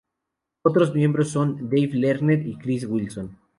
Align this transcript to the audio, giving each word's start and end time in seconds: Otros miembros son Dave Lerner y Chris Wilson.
Otros 0.63 0.95
miembros 0.95 1.29
son 1.29 1.69
Dave 1.69 1.91
Lerner 1.93 2.43
y 2.47 2.57
Chris 2.57 2.85
Wilson. 2.87 3.37